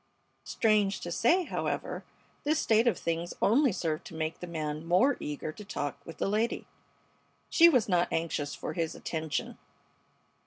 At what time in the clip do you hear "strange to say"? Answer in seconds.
0.45-1.43